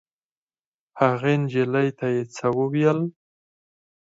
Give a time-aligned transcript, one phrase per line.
[0.99, 2.99] هغې نجلۍ ته یې څه وویل.